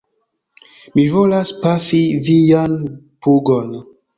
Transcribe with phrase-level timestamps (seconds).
[0.95, 2.01] Mi volas pafi
[2.31, 2.75] vian
[3.25, 3.73] pugon!